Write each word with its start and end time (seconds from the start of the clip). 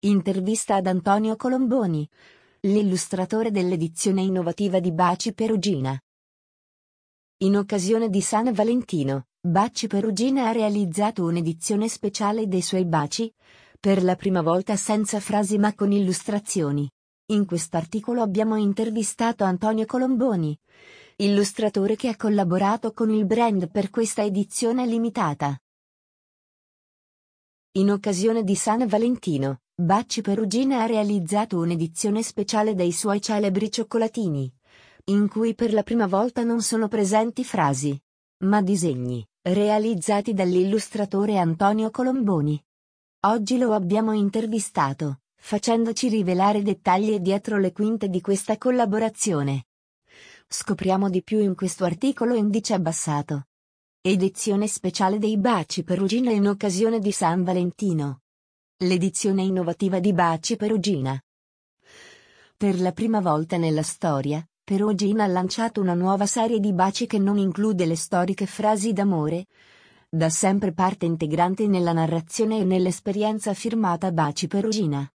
Intervista 0.00 0.76
ad 0.76 0.86
Antonio 0.86 1.34
Colomboni, 1.34 2.08
l'illustratore 2.60 3.50
dell'edizione 3.50 4.22
innovativa 4.22 4.78
di 4.78 4.92
Baci 4.92 5.34
Perugina. 5.34 6.00
In 7.38 7.56
occasione 7.56 8.08
di 8.08 8.20
San 8.20 8.52
Valentino, 8.52 9.26
Baci 9.40 9.88
Perugina 9.88 10.46
ha 10.46 10.52
realizzato 10.52 11.24
un'edizione 11.24 11.88
speciale 11.88 12.46
dei 12.46 12.62
suoi 12.62 12.84
baci, 12.84 13.34
per 13.80 14.04
la 14.04 14.14
prima 14.14 14.40
volta 14.40 14.76
senza 14.76 15.18
frasi 15.18 15.58
ma 15.58 15.74
con 15.74 15.90
illustrazioni. 15.90 16.88
In 17.32 17.44
quest'articolo 17.44 18.22
abbiamo 18.22 18.54
intervistato 18.54 19.42
Antonio 19.42 19.84
Colomboni, 19.84 20.56
illustratore 21.16 21.96
che 21.96 22.06
ha 22.06 22.16
collaborato 22.16 22.92
con 22.92 23.10
il 23.10 23.26
brand 23.26 23.68
per 23.68 23.90
questa 23.90 24.22
edizione 24.22 24.86
limitata. 24.86 25.60
In 27.72 27.90
occasione 27.90 28.44
di 28.44 28.54
San 28.54 28.86
Valentino, 28.86 29.62
Bacci 29.80 30.22
Perugina 30.22 30.82
ha 30.82 30.86
realizzato 30.86 31.58
un'edizione 31.58 32.24
speciale 32.24 32.74
dei 32.74 32.90
suoi 32.90 33.22
celebri 33.22 33.70
cioccolatini, 33.70 34.52
in 35.04 35.28
cui 35.28 35.54
per 35.54 35.72
la 35.72 35.84
prima 35.84 36.08
volta 36.08 36.42
non 36.42 36.62
sono 36.62 36.88
presenti 36.88 37.44
frasi, 37.44 37.96
ma 38.38 38.60
disegni, 38.60 39.24
realizzati 39.40 40.34
dall'illustratore 40.34 41.38
Antonio 41.38 41.92
Colomboni. 41.92 42.60
Oggi 43.26 43.56
lo 43.56 43.72
abbiamo 43.72 44.10
intervistato, 44.10 45.20
facendoci 45.36 46.08
rivelare 46.08 46.60
dettagli 46.62 47.16
dietro 47.20 47.56
le 47.58 47.70
quinte 47.70 48.08
di 48.08 48.20
questa 48.20 48.58
collaborazione. 48.58 49.66
Scopriamo 50.48 51.08
di 51.08 51.22
più 51.22 51.38
in 51.38 51.54
questo 51.54 51.84
articolo 51.84 52.34
indice 52.34 52.74
abbassato. 52.74 53.44
Edizione 54.00 54.66
speciale 54.66 55.20
dei 55.20 55.38
Baci 55.38 55.84
Perugina 55.84 56.32
in 56.32 56.48
occasione 56.48 56.98
di 56.98 57.12
San 57.12 57.44
Valentino 57.44 58.22
l'edizione 58.80 59.42
innovativa 59.42 59.98
di 59.98 60.12
Baci 60.12 60.54
Perugina. 60.54 61.20
Per 62.56 62.80
la 62.80 62.92
prima 62.92 63.20
volta 63.20 63.56
nella 63.56 63.82
storia, 63.82 64.46
Perugina 64.62 65.24
ha 65.24 65.26
lanciato 65.26 65.80
una 65.80 65.94
nuova 65.94 66.26
serie 66.26 66.60
di 66.60 66.72
baci 66.72 67.06
che 67.06 67.18
non 67.18 67.38
include 67.38 67.86
le 67.86 67.96
storiche 67.96 68.46
frasi 68.46 68.92
d'amore, 68.92 69.46
da 70.08 70.30
sempre 70.30 70.72
parte 70.72 71.06
integrante 71.06 71.66
nella 71.66 71.92
narrazione 71.92 72.60
e 72.60 72.64
nell'esperienza 72.64 73.52
firmata 73.52 74.12
Baci 74.12 74.46
Perugina. 74.46 75.10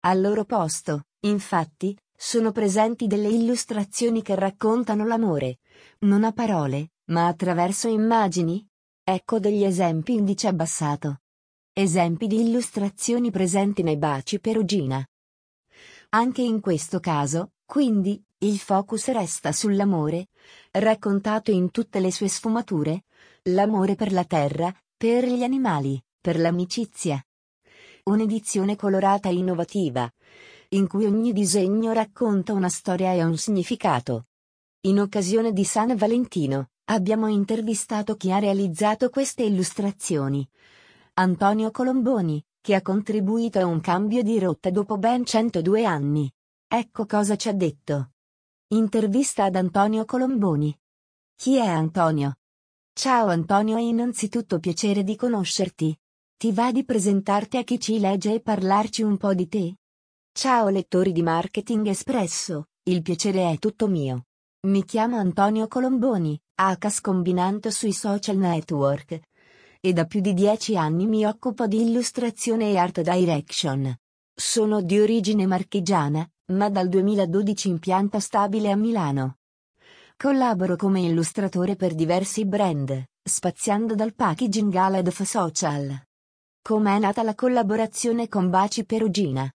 Al 0.00 0.20
loro 0.20 0.44
posto, 0.44 1.04
infatti, 1.20 1.96
sono 2.16 2.50
presenti 2.50 3.06
delle 3.06 3.28
illustrazioni 3.28 4.22
che 4.22 4.34
raccontano 4.34 5.06
l'amore, 5.06 5.58
non 6.00 6.24
a 6.24 6.32
parole, 6.32 6.90
ma 7.10 7.28
attraverso 7.28 7.86
immagini? 7.86 8.66
Ecco 9.04 9.38
degli 9.38 9.62
esempi 9.62 10.14
indice 10.14 10.48
abbassato. 10.48 11.20
Esempi 11.76 12.28
di 12.28 12.40
illustrazioni 12.40 13.32
presenti 13.32 13.82
nei 13.82 13.96
baci 13.96 14.38
perugina. 14.38 15.04
Anche 16.10 16.40
in 16.40 16.60
questo 16.60 17.00
caso, 17.00 17.54
quindi, 17.64 18.22
il 18.44 18.60
focus 18.60 19.08
resta 19.08 19.50
sull'amore, 19.50 20.28
raccontato 20.70 21.50
in 21.50 21.72
tutte 21.72 21.98
le 21.98 22.12
sue 22.12 22.28
sfumature, 22.28 23.06
l'amore 23.48 23.96
per 23.96 24.12
la 24.12 24.24
terra, 24.24 24.72
per 24.96 25.24
gli 25.24 25.42
animali, 25.42 26.00
per 26.20 26.38
l'amicizia. 26.38 27.20
Un'edizione 28.04 28.76
colorata 28.76 29.28
e 29.28 29.34
innovativa, 29.34 30.08
in 30.68 30.86
cui 30.86 31.06
ogni 31.06 31.32
disegno 31.32 31.90
racconta 31.90 32.52
una 32.52 32.68
storia 32.68 33.14
e 33.14 33.24
un 33.24 33.36
significato. 33.36 34.26
In 34.82 35.00
occasione 35.00 35.52
di 35.52 35.64
San 35.64 35.96
Valentino, 35.96 36.68
abbiamo 36.84 37.26
intervistato 37.26 38.14
chi 38.14 38.30
ha 38.30 38.38
realizzato 38.38 39.10
queste 39.10 39.42
illustrazioni. 39.42 40.48
Antonio 41.16 41.70
Colomboni, 41.70 42.44
che 42.60 42.74
ha 42.74 42.82
contribuito 42.82 43.60
a 43.60 43.66
un 43.66 43.80
cambio 43.80 44.24
di 44.24 44.36
rotta 44.40 44.70
dopo 44.70 44.98
ben 44.98 45.24
102 45.24 45.84
anni. 45.84 46.28
Ecco 46.66 47.06
cosa 47.06 47.36
ci 47.36 47.48
ha 47.48 47.52
detto. 47.52 48.14
Intervista 48.72 49.44
ad 49.44 49.54
Antonio 49.54 50.04
Colomboni. 50.06 50.76
Chi 51.36 51.54
è 51.54 51.66
Antonio? 51.66 52.38
Ciao 52.92 53.28
Antonio, 53.28 53.76
è 53.76 53.80
innanzitutto 53.80 54.58
piacere 54.58 55.04
di 55.04 55.14
conoscerti. 55.14 55.96
Ti 56.36 56.50
va 56.50 56.72
di 56.72 56.84
presentarti 56.84 57.58
a 57.58 57.62
chi 57.62 57.78
ci 57.78 58.00
legge 58.00 58.34
e 58.34 58.40
parlarci 58.40 59.02
un 59.02 59.16
po' 59.16 59.34
di 59.34 59.46
te? 59.46 59.76
Ciao 60.32 60.68
lettori 60.68 61.12
di 61.12 61.22
Marketing 61.22 61.86
Espresso, 61.86 62.70
il 62.88 63.02
piacere 63.02 63.52
è 63.52 63.58
tutto 63.60 63.86
mio. 63.86 64.24
Mi 64.66 64.84
chiamo 64.84 65.16
Antonio 65.18 65.68
Colomboni, 65.68 66.36
H 66.56 66.88
scombinante 66.88 67.70
sui 67.70 67.92
social 67.92 68.36
network, 68.36 69.20
e 69.86 69.92
da 69.92 70.06
più 70.06 70.22
di 70.22 70.32
dieci 70.32 70.78
anni 70.78 71.06
mi 71.06 71.26
occupo 71.26 71.66
di 71.66 71.82
illustrazione 71.82 72.70
e 72.70 72.78
art 72.78 73.02
direction. 73.02 73.94
Sono 74.34 74.80
di 74.80 74.98
origine 74.98 75.46
marchigiana, 75.46 76.26
ma 76.52 76.70
dal 76.70 76.88
2012 76.88 77.68
in 77.68 77.78
pianta 77.80 78.18
stabile 78.18 78.70
a 78.70 78.76
Milano. 78.76 79.40
Collaboro 80.16 80.76
come 80.76 81.02
illustratore 81.02 81.76
per 81.76 81.94
diversi 81.94 82.46
brand, 82.46 83.04
spaziando 83.22 83.94
dal 83.94 84.14
packaging 84.14 84.74
alla 84.74 85.02
social. 85.10 85.94
Come 86.62 86.96
è 86.96 86.98
nata 86.98 87.22
la 87.22 87.34
collaborazione 87.34 88.26
con 88.26 88.48
Baci 88.48 88.86
Perugina? 88.86 89.52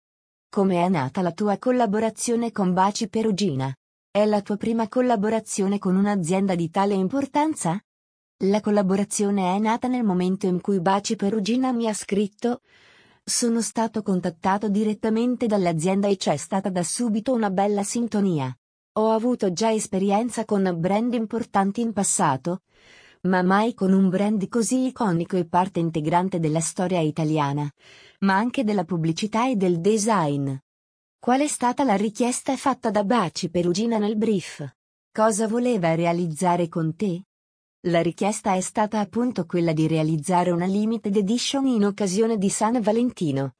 Come 0.48 0.86
è 0.86 0.88
nata 0.88 1.20
la 1.20 1.32
tua 1.32 1.58
collaborazione 1.58 2.50
con 2.50 2.72
Baci 2.72 3.10
Perugina? 3.10 3.70
È 4.10 4.24
la 4.24 4.40
tua 4.40 4.56
prima 4.56 4.88
collaborazione 4.88 5.78
con 5.78 5.96
un'azienda 5.96 6.54
di 6.54 6.70
tale 6.70 6.94
importanza? 6.94 7.78
La 8.38 8.60
collaborazione 8.60 9.54
è 9.54 9.58
nata 9.60 9.86
nel 9.86 10.02
momento 10.02 10.46
in 10.46 10.60
cui 10.60 10.80
Baci 10.80 11.14
Perugina 11.14 11.72
mi 11.72 11.88
ha 11.88 11.94
scritto 11.94 12.62
sono 13.22 13.62
stato 13.62 14.02
contattato 14.02 14.68
direttamente 14.68 15.46
dall'azienda 15.46 16.08
e 16.08 16.16
c'è 16.16 16.36
stata 16.36 16.68
da 16.68 16.82
subito 16.82 17.32
una 17.32 17.48
bella 17.50 17.84
sintonia. 17.84 18.54
Ho 18.96 19.10
avuto 19.12 19.52
già 19.52 19.72
esperienza 19.72 20.44
con 20.44 20.74
brand 20.76 21.14
importanti 21.14 21.80
in 21.80 21.92
passato, 21.92 22.62
ma 23.22 23.42
mai 23.42 23.72
con 23.72 23.92
un 23.92 24.10
brand 24.10 24.46
così 24.48 24.88
iconico 24.88 25.36
e 25.36 25.46
parte 25.46 25.78
integrante 25.78 26.38
della 26.40 26.60
storia 26.60 27.00
italiana, 27.00 27.70
ma 28.20 28.34
anche 28.34 28.62
della 28.62 28.84
pubblicità 28.84 29.48
e 29.48 29.56
del 29.56 29.80
design. 29.80 30.52
Qual 31.18 31.40
è 31.40 31.48
stata 31.48 31.84
la 31.84 31.96
richiesta 31.96 32.56
fatta 32.56 32.90
da 32.90 33.04
Baci 33.04 33.48
Perugina 33.48 33.96
nel 33.96 34.16
brief? 34.16 34.68
Cosa 35.10 35.48
voleva 35.48 35.94
realizzare 35.94 36.68
con 36.68 36.94
te? 36.94 37.22
La 37.86 38.00
richiesta 38.00 38.54
è 38.54 38.62
stata 38.62 38.98
appunto 38.98 39.44
quella 39.44 39.74
di 39.74 39.86
realizzare 39.86 40.50
una 40.50 40.64
limited 40.64 41.14
edition 41.16 41.66
in 41.66 41.84
occasione 41.84 42.38
di 42.38 42.48
San 42.48 42.80
Valentino, 42.80 43.56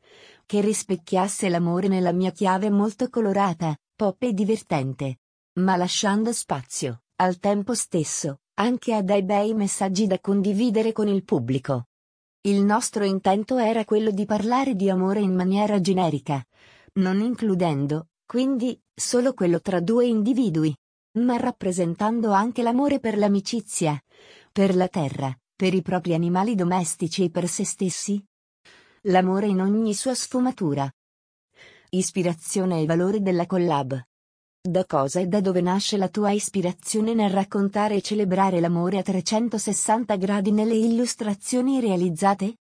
che 0.47 0.63
rispecchiasse 0.63 1.51
l'amore 1.51 1.89
nella 1.89 2.13
mia 2.13 2.31
chiave 2.31 2.71
molto 2.71 3.11
colorata, 3.11 3.77
pop 3.95 4.23
e 4.23 4.33
divertente, 4.33 5.19
ma 5.59 5.77
lasciando 5.77 6.33
spazio, 6.33 7.03
al 7.17 7.39
tempo 7.39 7.75
stesso, 7.75 8.39
anche 8.55 8.95
a 8.95 9.03
dei 9.03 9.23
bei 9.25 9.53
messaggi 9.53 10.07
da 10.07 10.19
condividere 10.19 10.93
con 10.93 11.07
il 11.07 11.23
pubblico. 11.23 11.89
Il 12.47 12.65
nostro 12.65 13.05
intento 13.05 13.59
era 13.59 13.85
quello 13.85 14.11
di 14.11 14.25
parlare 14.25 14.75
di 14.75 14.89
amore 14.89 15.21
in 15.21 15.35
maniera 15.35 15.83
generica, 15.83 16.43
non 16.95 17.21
includendo, 17.21 18.09
quindi, 18.25 18.81
solo 18.95 19.35
quello 19.35 19.61
tra 19.61 19.81
due 19.81 20.07
individui 20.07 20.75
ma 21.15 21.37
rappresentando 21.37 22.33
anche 22.33 22.63
l'amore 22.63 23.01
per 23.01 23.17
l'amicizia, 23.19 24.01
per 24.53 24.75
la 24.75 24.89
terra, 24.89 25.37
per 25.55 25.75
i 25.75 25.83
propri 25.83 26.15
animali 26.15 26.55
domestici 26.55 27.25
e 27.25 27.31
per 27.31 27.49
se 27.49 27.65
stessi? 27.65 28.25
L'amore 29.03 29.47
in 29.47 29.61
ogni 29.61 29.95
sua 29.95 30.15
sfumatura. 30.15 30.91
Ispirazione 31.91 32.81
e 32.81 32.87
valore 32.87 33.21
della 33.21 33.47
collab. 33.47 34.03
Da 34.67 34.85
cosa 34.87 35.21
e 35.21 35.27
da 35.27 35.41
dove 35.41 35.61
nasce 35.61 35.97
la 35.99 36.09
tua 36.09 36.31
ispirazione 36.31 37.13
nel 37.13 37.31
raccontare 37.31 37.97
e 37.97 38.01
celebrare 38.01 38.61
l'amore 38.61 38.99
a 38.99 39.03
360 39.03 40.17
gradi 40.17 40.53
nelle 40.53 40.75
illustrazioni 40.75 41.81
realizzate? 41.81 42.57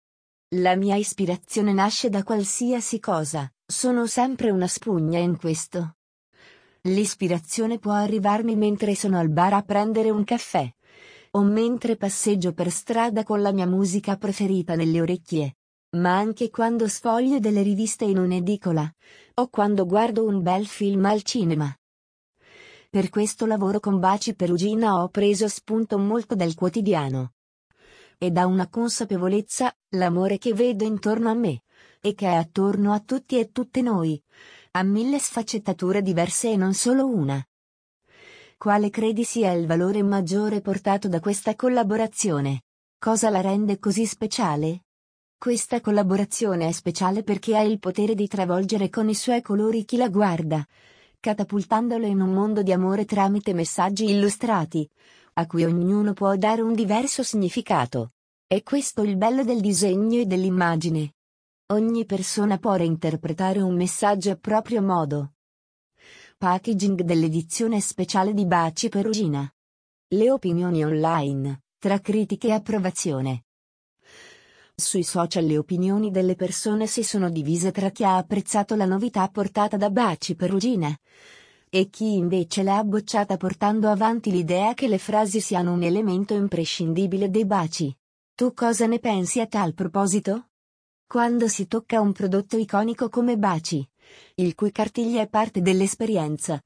La 0.56 0.74
mia 0.74 0.96
ispirazione 0.96 1.72
nasce 1.72 2.10
da 2.10 2.24
qualsiasi 2.24 2.98
cosa, 2.98 3.50
sono 3.64 4.06
sempre 4.06 4.50
una 4.50 4.66
spugna 4.66 5.20
in 5.20 5.38
questo. 5.38 5.94
L'ispirazione 6.84 7.78
può 7.78 7.92
arrivarmi 7.92 8.56
mentre 8.56 8.96
sono 8.96 9.16
al 9.16 9.28
bar 9.28 9.52
a 9.52 9.62
prendere 9.62 10.10
un 10.10 10.24
caffè. 10.24 10.68
O 11.34 11.42
mentre 11.42 11.96
passeggio 11.96 12.52
per 12.52 12.72
strada 12.72 13.22
con 13.22 13.40
la 13.40 13.52
mia 13.52 13.66
musica 13.66 14.16
preferita 14.16 14.74
nelle 14.74 15.00
orecchie. 15.00 15.58
Ma 15.90 16.16
anche 16.16 16.50
quando 16.50 16.88
sfoglio 16.88 17.38
delle 17.38 17.62
riviste 17.62 18.04
in 18.04 18.18
un'edicola. 18.18 18.92
O 19.34 19.48
quando 19.48 19.86
guardo 19.86 20.26
un 20.26 20.42
bel 20.42 20.66
film 20.66 21.04
al 21.04 21.22
cinema. 21.22 21.72
Per 22.90 23.10
questo 23.10 23.46
lavoro 23.46 23.78
con 23.78 24.00
Baci 24.00 24.34
Perugina 24.34 25.00
ho 25.00 25.08
preso 25.08 25.46
spunto 25.46 25.98
molto 25.98 26.34
dal 26.34 26.54
quotidiano. 26.54 27.34
E 28.18 28.32
da 28.32 28.46
una 28.46 28.68
consapevolezza, 28.68 29.72
l'amore 29.90 30.36
che 30.36 30.52
vedo 30.52 30.84
intorno 30.84 31.30
a 31.30 31.34
me, 31.34 31.62
e 32.04 32.14
che 32.14 32.26
è 32.26 32.34
attorno 32.34 32.92
a 32.92 32.98
tutti 32.98 33.38
e 33.38 33.52
tutte 33.52 33.80
noi 33.80 34.20
ha 34.72 34.82
mille 34.82 35.18
sfaccettature 35.18 36.02
diverse 36.02 36.50
e 36.50 36.56
non 36.56 36.72
solo 36.72 37.06
una. 37.06 37.42
Quale 38.56 38.90
credi 38.90 39.22
sia 39.22 39.52
il 39.52 39.66
valore 39.66 40.02
maggiore 40.02 40.60
portato 40.60 41.08
da 41.08 41.20
questa 41.20 41.54
collaborazione? 41.54 42.62
Cosa 42.98 43.28
la 43.28 43.40
rende 43.40 43.78
così 43.78 44.06
speciale? 44.06 44.84
Questa 45.36 45.80
collaborazione 45.80 46.68
è 46.68 46.72
speciale 46.72 47.22
perché 47.22 47.56
ha 47.56 47.60
il 47.60 47.78
potere 47.78 48.14
di 48.14 48.28
travolgere 48.28 48.88
con 48.88 49.08
i 49.08 49.14
suoi 49.14 49.42
colori 49.42 49.84
chi 49.84 49.96
la 49.96 50.08
guarda, 50.08 50.66
catapultandolo 51.20 52.06
in 52.06 52.20
un 52.20 52.32
mondo 52.32 52.62
di 52.62 52.72
amore 52.72 53.04
tramite 53.04 53.52
messaggi 53.52 54.08
illustrati, 54.08 54.88
a 55.34 55.46
cui 55.46 55.64
ognuno 55.64 56.14
può 56.14 56.34
dare 56.36 56.62
un 56.62 56.74
diverso 56.74 57.22
significato. 57.22 58.12
È 58.46 58.62
questo 58.62 59.02
il 59.02 59.16
bello 59.16 59.44
del 59.44 59.60
disegno 59.60 60.20
e 60.20 60.26
dell'immagine. 60.26 61.12
Ogni 61.72 62.04
persona 62.04 62.58
può 62.58 62.74
reinterpretare 62.74 63.62
un 63.62 63.74
messaggio 63.74 64.30
a 64.30 64.36
proprio 64.36 64.82
modo. 64.82 65.36
Packaging 66.36 67.00
dell'edizione 67.00 67.80
speciale 67.80 68.34
di 68.34 68.44
Baci 68.44 68.90
Perugina. 68.90 69.50
Le 70.08 70.30
opinioni 70.30 70.84
online, 70.84 71.62
tra 71.78 71.98
critiche 71.98 72.48
e 72.48 72.52
approvazione. 72.52 73.44
Sui 74.74 75.02
social 75.02 75.46
le 75.46 75.56
opinioni 75.56 76.10
delle 76.10 76.34
persone 76.34 76.86
si 76.86 77.02
sono 77.02 77.30
divise 77.30 77.70
tra 77.70 77.88
chi 77.88 78.04
ha 78.04 78.18
apprezzato 78.18 78.74
la 78.74 78.84
novità 78.84 79.26
portata 79.28 79.78
da 79.78 79.88
Baci 79.88 80.34
Perugina 80.34 80.94
e 81.70 81.88
chi 81.88 82.16
invece 82.16 82.62
l'ha 82.62 82.84
bocciata 82.84 83.38
portando 83.38 83.88
avanti 83.88 84.30
l'idea 84.30 84.74
che 84.74 84.88
le 84.88 84.98
frasi 84.98 85.40
siano 85.40 85.72
un 85.72 85.82
elemento 85.82 86.34
imprescindibile 86.34 87.30
dei 87.30 87.46
baci. 87.46 87.96
Tu 88.34 88.52
cosa 88.52 88.86
ne 88.86 88.98
pensi 88.98 89.40
a 89.40 89.46
tal 89.46 89.72
proposito? 89.72 90.48
Quando 91.12 91.46
si 91.46 91.68
tocca 91.68 92.00
un 92.00 92.12
prodotto 92.12 92.56
iconico 92.56 93.10
come 93.10 93.36
Baci, 93.36 93.86
il 94.36 94.54
cui 94.54 94.72
cartiglia 94.72 95.20
è 95.20 95.28
parte 95.28 95.60
dell'esperienza, 95.60 96.58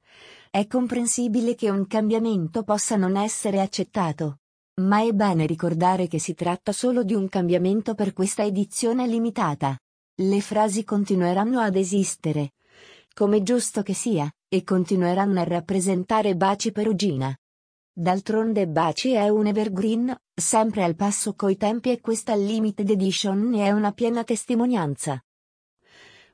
è 0.53 0.69
comprensibile 0.69 1.57
che 1.57 1.69
un 1.69 1.89
cambiamento 1.89 2.63
possa 2.63 2.95
non 2.95 3.17
essere 3.17 3.61
accettato. 3.61 4.39
Ma 4.83 5.03
è 5.03 5.11
bene 5.11 5.47
ricordare 5.47 6.07
che 6.07 6.21
si 6.21 6.35
tratta 6.35 6.71
solo 6.71 7.03
di 7.03 7.13
un 7.13 7.29
cambiamento 7.29 7.97
per 7.97 8.13
questa 8.13 8.45
edizione 8.45 9.09
limitata. 9.09 9.77
Le 10.15 10.41
frasi 10.41 10.85
continueranno 10.85 11.59
ad 11.59 11.75
esistere, 11.75 12.53
come 13.15 13.43
giusto 13.43 13.83
che 13.83 13.95
sia, 13.95 14.33
e 14.47 14.63
continueranno 14.63 15.41
a 15.41 15.45
rappresentare 15.45 16.37
Baci 16.37 16.71
Perugina. 16.71 17.37
D'altronde 17.99 18.69
Baci 18.69 19.13
è 19.13 19.31
un 19.31 19.47
evergreen, 19.47 20.15
sempre 20.35 20.85
al 20.85 20.97
passo 20.97 21.33
coi 21.35 21.57
tempi 21.57 21.91
e 21.91 22.03
questa 22.03 22.35
limited 22.35 22.91
edition 22.91 23.49
ne 23.49 23.65
è 23.65 23.71
una 23.71 23.93
piena 23.93 24.23
testimonianza. 24.23 25.19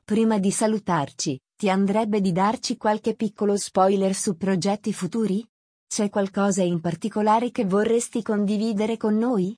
Prima 0.03 0.39
di 0.39 0.51
salutarci, 0.51 1.39
ti 1.55 1.69
andrebbe 1.69 2.19
di 2.19 2.33
darci 2.33 2.75
qualche 2.75 3.15
piccolo 3.15 3.55
spoiler 3.55 4.13
su 4.13 4.35
progetti 4.35 4.91
futuri? 4.91 5.41
C'è 5.87 6.09
qualcosa 6.09 6.63
in 6.63 6.81
particolare 6.81 7.49
che 7.51 7.63
vorresti 7.63 8.21
condividere 8.21 8.97
con 8.97 9.17
noi? 9.17 9.57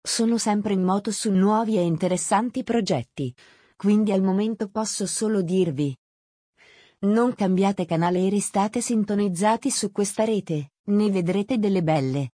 Sono 0.00 0.38
sempre 0.38 0.72
in 0.72 0.82
moto 0.82 1.10
su 1.10 1.30
nuovi 1.30 1.76
e 1.76 1.82
interessanti 1.82 2.62
progetti, 2.62 3.30
quindi 3.76 4.10
al 4.10 4.22
momento 4.22 4.70
posso 4.70 5.04
solo 5.04 5.42
dirvi. 5.42 5.94
Non 7.00 7.34
cambiate 7.34 7.84
canale 7.84 8.20
e 8.20 8.30
restate 8.30 8.80
sintonizzati 8.80 9.70
su 9.70 9.92
questa 9.92 10.24
rete. 10.24 10.71
Ne 10.84 11.10
vedrete 11.10 11.58
delle 11.58 11.80
belle. 11.80 12.32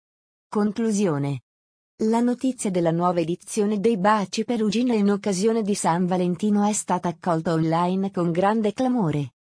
Conclusione. 0.50 1.44
La 2.04 2.20
notizia 2.20 2.70
della 2.70 2.92
nuova 2.92 3.22
edizione 3.22 3.80
dei 3.80 3.98
Baci 3.98 4.44
Perugina 4.44 4.94
in 4.94 5.10
occasione 5.10 5.62
di 5.62 5.74
San 5.76 6.06
Valentino 6.06 6.68
è 6.68 6.74
stata 6.74 7.08
accolta 7.08 7.54
online 7.54 8.12
con 8.12 8.32
grande 8.32 8.74
clamore, 8.74 9.36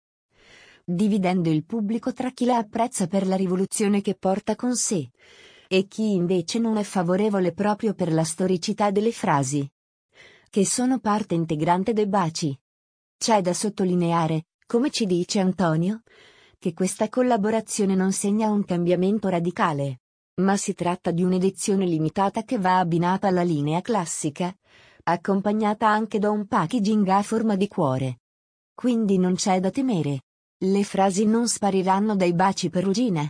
dividendo 0.85 1.51
il 1.51 1.65
pubblico 1.65 2.13
tra 2.13 2.31
chi 2.31 2.45
la 2.45 2.59
apprezza 2.59 3.09
per 3.09 3.27
la 3.27 3.35
rivoluzione 3.35 4.03
che 4.03 4.15
porta 4.15 4.55
con 4.55 4.77
sé 4.77 5.11
e 5.67 5.89
chi 5.89 6.13
invece 6.13 6.61
non 6.61 6.77
è 6.77 6.85
favorevole 6.85 7.53
proprio 7.53 7.95
per 7.95 8.13
la 8.13 8.23
storicità 8.23 8.93
delle 8.93 9.11
frasi, 9.11 9.69
che 10.49 10.65
sono 10.65 11.01
parte 11.01 11.35
integrante 11.35 11.93
dei 11.93 12.07
baci. 12.07 12.57
C'è 13.19 13.41
da 13.41 13.53
sottolineare, 13.53 14.47
come 14.65 14.91
ci 14.91 15.07
dice 15.07 15.41
Antonio, 15.41 16.03
che 16.63 16.75
questa 16.75 17.09
collaborazione 17.09 17.97
non 17.97 18.13
segna 18.13 18.49
un 18.49 18.65
cambiamento 18.65 19.27
radicale, 19.27 20.03
ma 20.43 20.57
si 20.57 20.75
tratta 20.75 21.11
di 21.11 21.25
un'edizione 21.25 21.85
limitata 21.85 22.45
che 22.45 22.57
va 22.57 22.79
abbinata 22.79 23.27
alla 23.27 23.43
linea 23.43 23.81
classica, 23.81 24.57
accompagnata 25.03 25.89
anche 25.89 26.21
da 26.21 26.31
un 26.31 26.47
packaging 26.47 27.09
a 27.09 27.21
forma 27.23 27.57
di 27.57 27.67
cuore. 27.67 28.21
Quindi 28.75 29.19
non 29.19 29.35
c'è 29.35 29.59
da 29.59 29.73
temere. 29.73 30.21
Le 30.59 30.85
frasi 30.85 31.25
non 31.25 31.49
spariranno 31.49 32.15
dai 32.15 32.33
baci 32.33 32.71
perugina. 32.71 33.29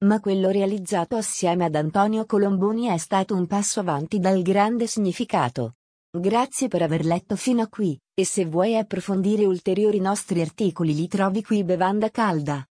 Ma 0.00 0.20
quello 0.20 0.50
realizzato 0.50 1.16
assieme 1.16 1.64
ad 1.64 1.74
Antonio 1.74 2.26
Colomboni 2.26 2.88
è 2.88 2.98
stato 2.98 3.34
un 3.34 3.46
passo 3.46 3.80
avanti 3.80 4.18
dal 4.18 4.42
grande 4.42 4.86
significato. 4.86 5.76
Grazie 6.12 6.66
per 6.66 6.82
aver 6.82 7.04
letto 7.04 7.36
fino 7.36 7.62
a 7.62 7.68
qui, 7.68 7.96
e 8.12 8.24
se 8.24 8.44
vuoi 8.44 8.76
approfondire 8.76 9.44
ulteriori 9.44 10.00
nostri 10.00 10.40
articoli 10.40 10.92
li 10.92 11.06
trovi 11.06 11.40
qui 11.40 11.62
Bevanda 11.62 12.10
Calda. 12.10 12.68